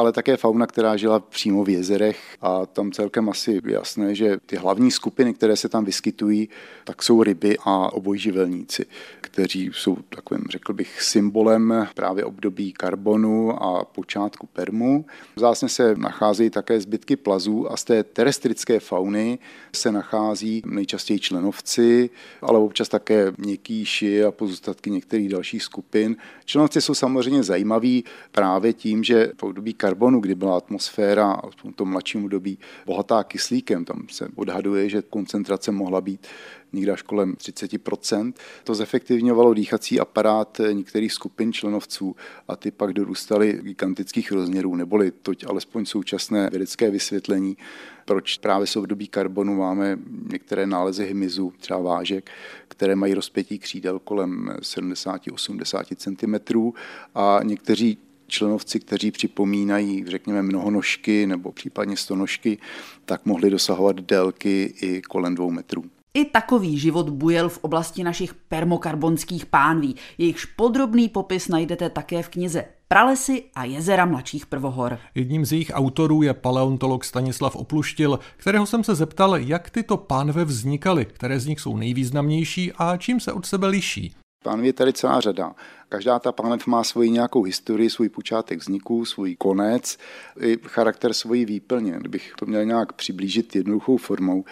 [0.00, 4.56] ale také fauna, která žila přímo v jezerech a tam celkem asi jasné, že ty
[4.56, 6.48] hlavní skupiny, které se tam vyskytují,
[6.84, 8.86] tak jsou ryby a obojživelníci,
[9.20, 15.04] kteří jsou takovým, řekl bych, symbolem právě období karbonu a počátku permu.
[15.36, 19.38] Vzácně se nacházejí také zbytky plazů a z té terestrické fauny
[19.74, 22.10] se nachází nejčastěji členovci,
[22.42, 26.16] ale občas také měkkýši a pozůstatky některých dalších skupin.
[26.44, 31.88] Členovci jsou samozřejmě zajímaví právě tím, že v období karbonu, kdy byla atmosféra v tom
[31.90, 36.26] mladším období bohatá kyslíkem, tam se odhaduje, že koncentrace mohla být
[36.72, 38.32] někde až kolem 30%
[38.64, 42.16] To zefektivňovalo dýchací aparát některých skupin členovců
[42.48, 47.56] a ty pak dorůstaly gigantických rozměrů, neboli toť alespoň současné vědecké vysvětlení,
[48.04, 49.98] proč právě v období karbonu máme
[50.32, 52.30] některé nálezy hmyzu, třeba vážek,
[52.68, 56.72] které mají rozpětí křídel kolem 70-80 cm
[57.14, 62.58] a někteří členovci, kteří připomínají, řekněme, mnohonožky nebo případně stonožky,
[63.04, 65.84] tak mohli dosahovat délky i kolem dvou metrů.
[66.14, 69.96] I takový život bujel v oblasti našich permokarbonských pánví.
[70.18, 74.98] Jejichž podrobný popis najdete také v knize Pralesy a jezera mladších prvohor.
[75.14, 80.44] Jedním z jejich autorů je paleontolog Stanislav Opluštil, kterého jsem se zeptal, jak tyto pánve
[80.44, 84.14] vznikaly, které z nich jsou nejvýznamnější a čím se od sebe liší.
[84.44, 85.52] Pánví je tady celá řada.
[85.92, 89.98] Každá ta pánev má svoji nějakou historii, svůj počátek vzniku, svůj konec,
[90.40, 91.96] i charakter svojí výplně.
[92.00, 94.44] Kdybych to měl nějak přiblížit jednoduchou formou.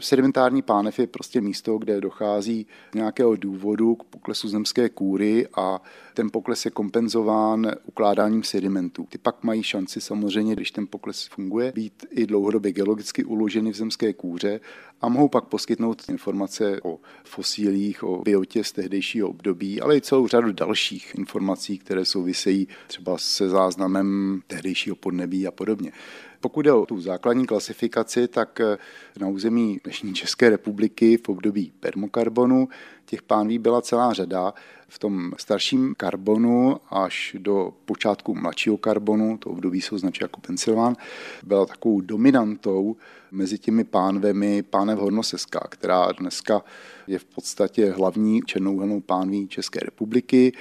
[0.00, 5.82] Sedimentární pánev je prostě místo, kde dochází nějakého důvodu k poklesu zemské kůry a
[6.14, 9.06] ten pokles je kompenzován ukládáním sedimentů.
[9.08, 13.76] Ty pak mají šanci samozřejmě, když ten pokles funguje, být i dlouhodobě geologicky uloženy v
[13.76, 14.60] zemské kůře
[15.00, 20.28] a mohou pak poskytnout informace o fosílích, o biotě z tehdejšího období, ale i celou
[20.28, 25.92] řadu dalších informací, které souvisejí třeba se záznamem tehdejšího podnebí a podobně.
[26.40, 28.78] Pokud je o tu základní klasifikaci, tak eh,
[29.20, 32.68] na území dnešní České republiky v období permokarbonu
[33.04, 34.54] těch pánví byla celá řada.
[34.94, 40.96] V tom starším karbonu až do počátku mladšího karbonu, to období se označuje jako Pensylván,
[41.42, 42.96] byla takovou dominantou
[43.30, 46.62] mezi těmi pánvemi pánev Hornoseská, která dneska
[47.06, 50.52] je v podstatě hlavní černouhelnou pánví České republiky.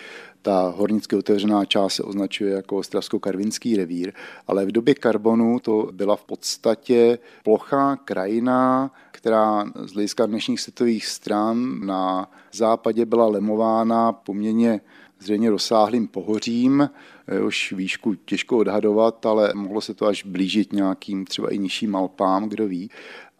[0.45, 4.13] Ta hornicky otevřená část se označuje jako Ostravsko-Karvinský revír,
[4.47, 11.05] ale v době karbonu to byla v podstatě plochá krajina, která z hlediska dnešních světových
[11.05, 14.81] stran na západě byla lemována poměrně
[15.19, 16.89] zřejmě rozsáhlým pohořím,
[17.31, 22.49] jehož výšku těžko odhadovat, ale mohlo se to až blížit nějakým třeba i nižším Alpám,
[22.49, 22.89] kdo ví.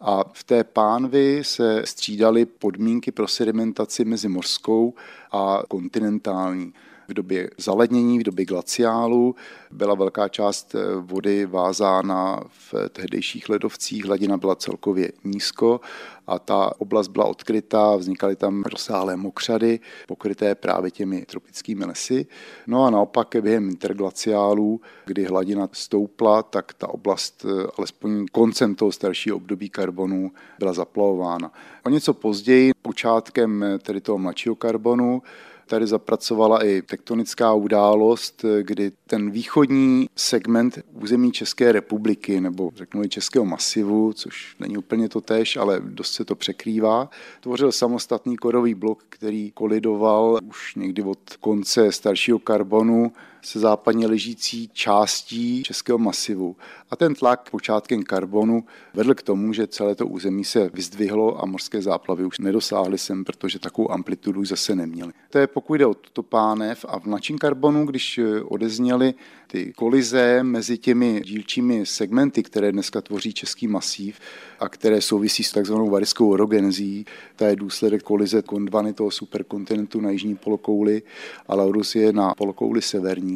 [0.00, 4.94] A v té pánvi se střídaly podmínky pro sedimentaci mezi mořskou
[5.32, 6.72] a kontinentální.
[7.08, 9.34] V době zalednění, v době glaciálu
[9.70, 15.80] byla velká část eh, vody vázána v tehdejších ledovcích, hladina byla celkově nízko
[16.26, 22.26] a ta oblast byla odkrytá, vznikaly tam rozsáhlé mokřady, pokryté právě těmi tropickými lesy.
[22.66, 28.92] No a naopak během interglaciálů, kdy hladina stoupla, tak ta oblast eh, alespoň koncem toho
[28.92, 31.52] staršího období karbonu byla zaplavována.
[31.84, 35.22] O něco později, počátkem eh, tedy toho mladšího karbonu,
[35.66, 43.44] Tady zapracovala i tektonická událost, kdy ten východní segment území České republiky, nebo řeknu Českého
[43.44, 49.04] masivu, což není úplně to tež, ale dost se to překrývá, tvořil samostatný korový blok,
[49.08, 53.12] který kolidoval už někdy od konce staršího karbonu
[53.44, 56.56] se západně ležící částí českého masivu.
[56.90, 61.46] A ten tlak počátkem karbonu vedl k tomu, že celé to území se vyzdvihlo a
[61.46, 65.12] mořské záplavy už nedosáhly sem, protože takovou amplitudu zase neměly.
[65.30, 69.14] To je pokud jde o tuto pánev a v mladším karbonu, když odezněly
[69.46, 74.18] ty kolize mezi těmi dílčími segmenty, které dneska tvoří český masív
[74.60, 77.04] a které souvisí s takzvanou variskou orogenzí,
[77.36, 81.02] to je důsledek kolize Kondvany toho superkontinentu na jižní polokouli
[81.48, 83.33] a Laurus je na polokouli severní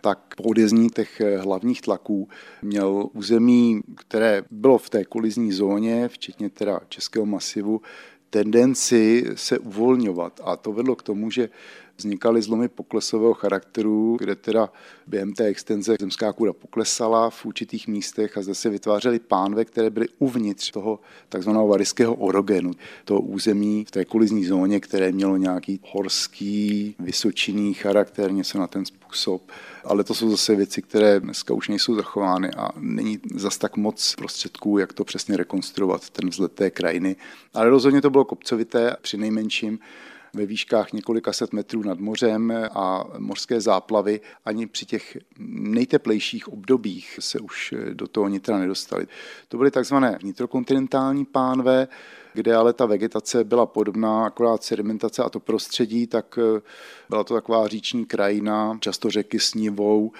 [0.00, 2.28] tak po odjezní těch hlavních tlaků
[2.62, 7.80] měl území, které bylo v té kolizní zóně, včetně teda českého masivu,
[8.30, 10.40] tendenci se uvolňovat.
[10.44, 11.48] A to vedlo k tomu, že
[11.96, 14.72] vznikaly zlomy poklesového charakteru, kde teda
[15.06, 19.90] během té extenze zemská kůra poklesala v určitých místech a zde se vytvářely pánve, které
[19.90, 22.70] byly uvnitř toho takzvaného variského orogenu,
[23.04, 28.84] toho území v té kolizní zóně, které mělo nějaký horský, vysočinný charakter, něco na ten
[28.84, 29.50] způsob.
[29.84, 34.14] Ale to jsou zase věci, které dneska už nejsou zachovány a není zas tak moc
[34.14, 37.16] prostředků, jak to přesně rekonstruovat, ten vzhled té krajiny.
[37.54, 39.78] Ale rozhodně to bylo kopcovité při nejmenším
[40.34, 45.18] ve výškách několika set metrů nad mořem a mořské záplavy ani při těch
[45.48, 49.06] nejteplejších obdobích se už do toho nitra nedostali.
[49.48, 51.88] To byly takzvané vnitrokontinentální pánve,
[52.34, 56.38] kde ale ta vegetace byla podobná, akorát sedimentace a to prostředí, tak
[57.08, 60.12] byla to taková říční krajina, často řeky s nivou,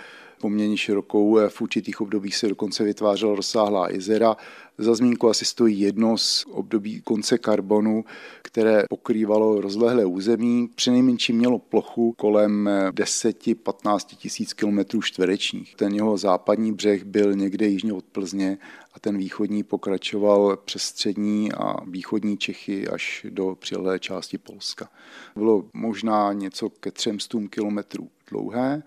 [0.45, 1.39] poměrně širokou.
[1.49, 4.37] V určitých obdobích se dokonce vytvářela rozsáhlá jezera.
[4.79, 8.05] Za zmínku asi stojí jedno z období konce karbonu,
[8.43, 10.69] které pokrývalo rozlehlé území.
[10.75, 15.77] Přinejmenším mělo plochu kolem 10-15 tisíc kilometrů čtverečních.
[15.77, 18.59] Ten jeho západní břeh byl někde jižně od Plzně
[18.95, 24.89] a ten východní pokračoval přes střední a východní Čechy až do přilehlé části Polska.
[25.37, 28.83] Bylo možná něco ke 300 kilometrů dlouhé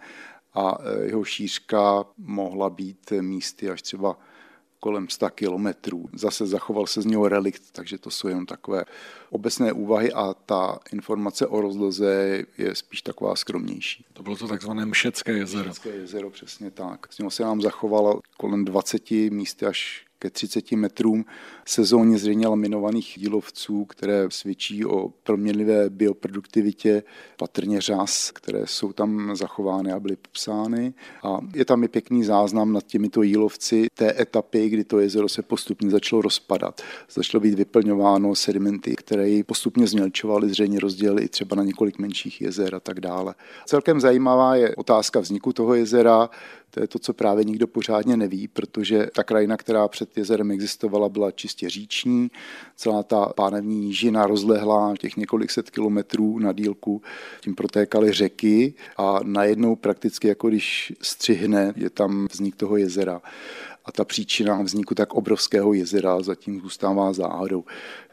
[0.58, 4.18] a e, jeho šířka mohla být místy až třeba
[4.80, 6.10] kolem 100 kilometrů.
[6.14, 8.86] Zase zachoval se z něho relikt, takže to jsou jenom takové
[9.30, 14.05] obecné úvahy a ta informace o rozloze je spíš taková skromnější.
[14.14, 15.70] To bylo to takzvané Mšecké jezero.
[15.70, 17.14] Mšecké jezero, přesně tak.
[17.14, 21.26] Z něho se nám zachovalo kolem 20 místy až ke 30 metrům
[21.65, 27.03] sezónně zřejmě laminovaných dílovců, které svědčí o proměnlivé bioproduktivitě,
[27.38, 30.93] patrně řas, které jsou tam zachovány a byly popsány.
[31.24, 35.41] A je tam i pěkný záznam nad těmito jílovci té etapy, kdy to jezero se
[35.41, 36.82] postupně začalo rozpadat.
[37.09, 42.41] Začalo být vyplňováno sedimenty, které ji postupně změlčovaly, zřejmě rozdělily i třeba na několik menších
[42.41, 43.36] jezer a tak dále.
[43.65, 46.30] Celkem zajímavá je otázka vzniku toho jezera.
[46.78, 51.09] To je to, co právě nikdo pořádně neví, protože ta krajina, která před jezerem existovala,
[51.09, 52.32] byla čistě říční.
[52.75, 57.01] Celá ta pánevní nížina rozlehlá těch několik set kilometrů na dílku,
[57.41, 63.21] tím protékaly řeky a najednou prakticky jako když střihne, je tam vznik toho jezera
[63.88, 67.63] a ta příčina vzniku tak obrovského jezera zatím zůstává záhadou.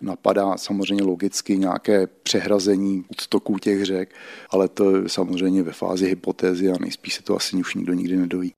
[0.00, 4.14] Napadá samozřejmě logicky nějaké přehrazení odtoků těch řek,
[4.50, 8.16] ale to je samozřejmě ve fázi hypotézy a nejspíš se to asi už nikdo nikdy
[8.16, 8.54] nedoví.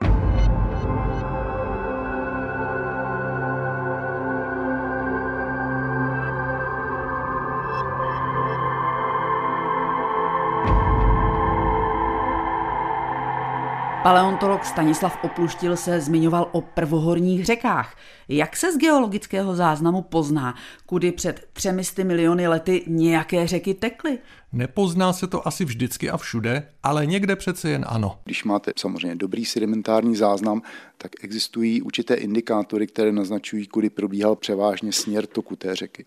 [14.07, 17.96] Paleontolog Stanislav Opluštil se zmiňoval o prvohorních řekách.
[18.28, 20.54] Jak se z geologického záznamu pozná,
[20.86, 24.18] kudy před třemisty miliony lety nějaké řeky tekly?
[24.53, 28.18] Nepozná se to asi vždycky a všude, ale někde přece jen ano.
[28.24, 30.62] Když máte samozřejmě dobrý sedimentární záznam,
[30.99, 36.05] tak existují určité indikátory, které naznačují, kudy probíhal převážně směr toku té řeky.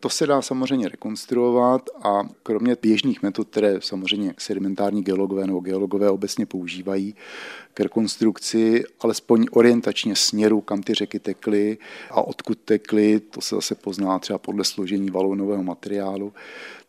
[0.00, 6.10] To se dá samozřejmě rekonstruovat a kromě běžných metod, které samozřejmě sedimentární geologové nebo geologové
[6.10, 7.14] obecně používají
[7.74, 11.78] k rekonstrukci, alespoň orientačně směru, kam ty řeky tekly
[12.10, 16.32] a odkud tekly, to se zase pozná třeba podle složení valounového materiálu,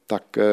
[0.08, 0.44] tak eh,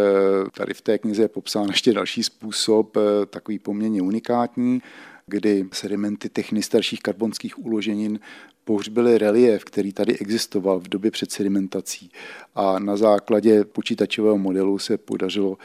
[0.57, 4.83] tady v té knize je popsán ještě další způsob, eh, takový poměrně unikátní,
[5.27, 8.21] kdy sedimenty těch nejstarších karbonských uloženin
[8.65, 12.11] pohřbily relief, který tady existoval v době před sedimentací.
[12.55, 15.57] A na základě počítačového modelu se podařilo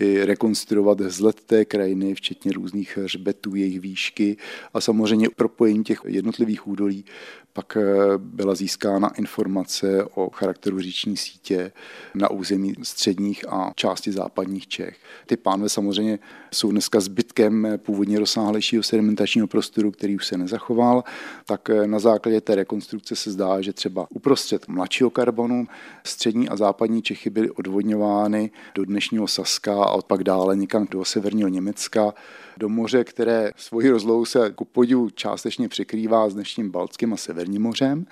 [0.00, 4.36] i rekonstruovat vzhled té krajiny, včetně různých hřbetů, jejich výšky
[4.74, 7.04] a samozřejmě propojení těch jednotlivých údolí
[7.52, 7.84] pak eh,
[8.16, 11.72] byla získána informace o charakteru říční sítě
[12.14, 14.96] na území středních a části západních Čech.
[15.26, 16.18] Ty pánve samozřejmě
[16.52, 21.04] jsou dneska zbytkem původně rozsáhlejšího sedimentačního prostoru, který už se nezachoval,
[21.46, 25.66] tak eh, na základě té rekonstrukce se zdá, že třeba uprostřed mladšího karbonu
[26.04, 31.48] střední a západní Čechy byly odvodňovány do dnešního Saska a pak dále někam do severního
[31.48, 32.14] Německa
[32.56, 37.62] do moře, které svoji rozlohu se ku podivu částečně překrývá s dnešním Baltským a Severním
[37.62, 38.06] mořem.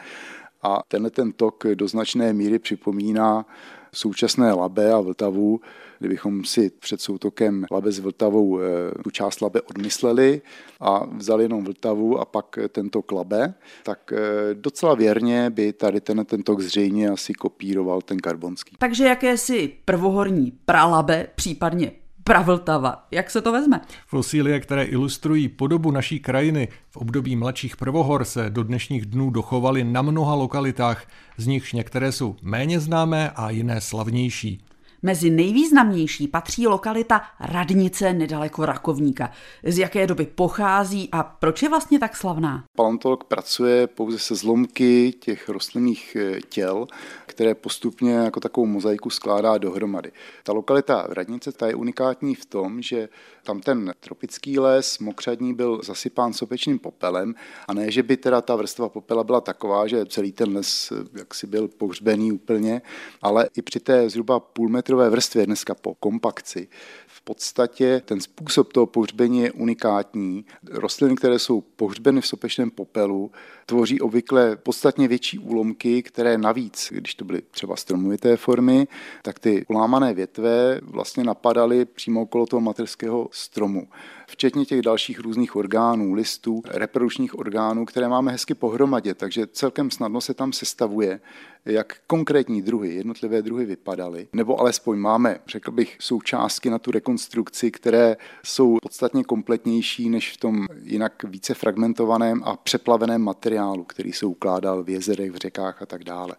[0.62, 3.47] A tenhle ten tok do značné míry připomíná
[3.93, 5.61] současné Labe a Vltavu,
[5.99, 8.64] kdybychom si před soutokem Labe s Vltavou eh,
[9.05, 10.42] tu část Labe odmysleli
[10.80, 16.24] a vzali jenom Vltavu a pak tento Labe, tak eh, docela věrně by tady ten,
[16.24, 18.76] ten tok zřejmě asi kopíroval ten karbonský.
[18.78, 21.92] Takže jakési prvohorní pralabe, případně
[22.28, 23.07] Pravltava.
[23.11, 23.80] Jak se to vezme?
[24.07, 29.84] Fosílie, které ilustrují podobu naší krajiny v období mladších prvohor, se do dnešních dnů dochovaly
[29.84, 34.64] na mnoha lokalitách, z nichž některé jsou méně známé a jiné slavnější.
[35.03, 39.30] Mezi nejvýznamnější patří lokalita Radnice nedaleko Rakovníka.
[39.64, 42.64] Z jaké doby pochází a proč je vlastně tak slavná?
[42.76, 46.86] Paleontolog pracuje pouze se zlomky těch rostlinných eh, těl,
[47.26, 50.12] které postupně jako takovou mozaiku skládá dohromady.
[50.42, 53.09] Ta lokalita Radnice ta je unikátní v tom, že
[53.42, 57.34] tam ten tropický les mokřadní byl zasypán sopečným popelem
[57.68, 61.18] a ne, že by teda ta vrstva popela byla taková, že celý ten les eh,
[61.18, 62.82] jaksi byl pohřbený úplně,
[63.22, 66.68] ale i při té zhruba půl metrové vrstvě dneska po kompakci,
[67.07, 70.45] v podstatě ten způsob toho pohřbení je unikátní.
[70.70, 73.30] Rostliny, které jsou pohřbeny v sopečném popelu,
[73.66, 78.89] tvoří obvykle podstatně větší úlomky, které navíc, když to byly třeba stromovité formy,
[79.22, 83.89] tak ty ulámané větve vlastně napadaly přímo okolo toho materského stromu.
[84.31, 90.20] Včetně těch dalších různých orgánů, listů, reprodukčních orgánů, které máme hezky pohromadě, takže celkem snadno
[90.20, 91.20] se tam sestavuje,
[91.64, 97.70] jak konkrétní druhy, jednotlivé druhy vypadaly, nebo alespoň máme, řekl bych, součástky na tu rekonstrukci,
[97.70, 104.26] které jsou podstatně kompletnější než v tom jinak více fragmentovaném a přeplaveném materiálu, který se
[104.26, 106.37] ukládal v jezerech, v řekách a tak dále.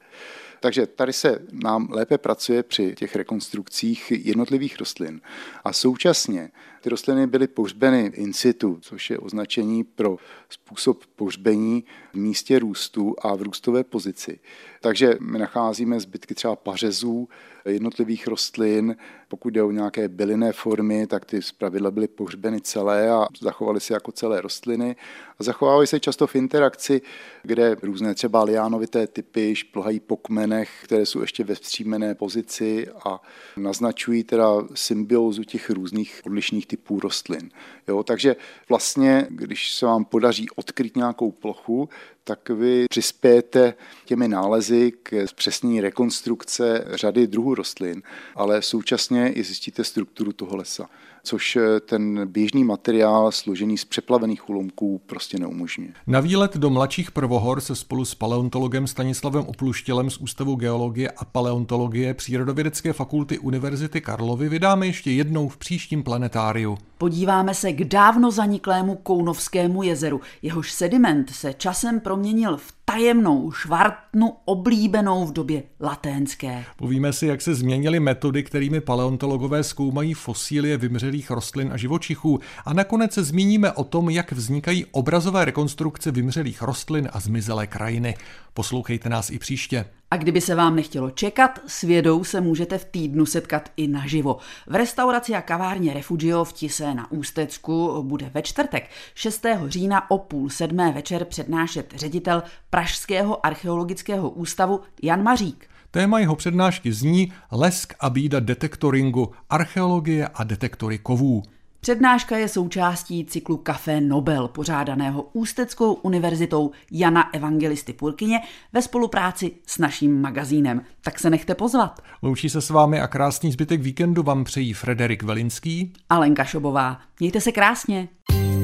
[0.59, 5.21] Takže tady se nám lépe pracuje při těch rekonstrukcích jednotlivých rostlin.
[5.63, 6.51] A současně
[6.81, 10.17] ty rostliny byly pohřbeny in situ, což je označení pro
[10.49, 14.39] způsob pohřbení v místě růstu a v růstové pozici.
[14.81, 17.29] Takže my nacházíme zbytky třeba pařezů
[17.65, 18.95] jednotlivých rostlin.
[19.27, 23.93] Pokud jde o nějaké bylinné formy, tak ty zpravidla byly pohřbeny celé a zachovaly se
[23.93, 24.95] jako celé rostliny.
[25.39, 27.01] A zachovávají se často v interakci,
[27.43, 33.21] kde různé třeba liánovité typy šplhají po kmenech, které jsou ještě ve vstřímené pozici a
[33.57, 37.51] naznačují teda symbiózu těch různých odlišných typů rostlin.
[37.87, 38.35] Jo, takže
[38.69, 41.89] vlastně, když se vám podaří odkryt nějakou plochu,
[42.23, 43.73] tak vy přispějete
[44.05, 48.01] těmi nálezy k přesní rekonstrukce řady druhů rostlin,
[48.35, 50.89] ale současně i zjistíte strukturu toho lesa
[51.23, 55.89] což eh, ten běžný materiál složený z přeplavených úlomků prostě neumožňuje.
[56.07, 61.25] Na výlet do mladších prvohor se spolu s paleontologem Stanislavem Opluštělem z Ústavu geologie a
[61.25, 66.77] paleontologie Přírodovědecké fakulty Univerzity Karlovy vydáme ještě jednou v příštím planetáriu.
[66.97, 70.21] Podíváme se k dávno zaniklému Kounovskému jezeru.
[70.41, 76.65] Jehož sediment se časem proměnil v tajemnou švartnu oblíbenou v době laténské.
[76.77, 82.73] Povíme si, jak se změnily metody, kterými paleontologové zkoumají fosílie vymřelých rostlin a živočichů a
[82.73, 88.15] nakonec se zmíníme o tom, jak vznikají obrazové rekonstrukce vymřelých rostlin a zmizelé krajiny.
[88.53, 89.85] Poslouchejte nás i příště.
[90.11, 94.37] A kdyby se vám nechtělo čekat, s vědou se můžete v týdnu setkat i naživo.
[94.67, 99.45] V restauraci a kavárně Refugio v Tise na Ústecku bude ve čtvrtek 6.
[99.67, 105.67] října o půl sedmé večer přednášet ředitel Pražského archeologického ústavu Jan Mařík.
[105.91, 111.43] Téma jeho přednášky zní Lesk a bída detektoringu, archeologie a detektory kovů.
[111.81, 118.39] Přednáška je součástí cyklu Café Nobel, pořádaného Ústeckou univerzitou Jana Evangelisty Purkyně
[118.73, 120.81] ve spolupráci s naším magazínem.
[121.01, 122.01] Tak se nechte pozvat.
[122.21, 126.99] Loučí se s vámi a krásný zbytek víkendu vám přejí Frederik Velinský a Lenka Šobová.
[127.19, 128.07] Mějte se krásně.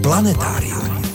[0.03, 1.14] Planetárium.